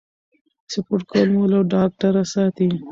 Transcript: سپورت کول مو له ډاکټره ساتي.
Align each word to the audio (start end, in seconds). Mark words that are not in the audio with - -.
سپورت 0.71 1.03
کول 1.11 1.27
مو 1.35 1.43
له 1.51 1.59
ډاکټره 1.73 2.23
ساتي. 2.33 2.67